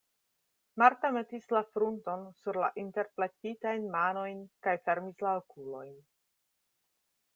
[0.83, 5.95] Marta metis la frunton sur la interplektitajn manojn kaj fermis la okulojn.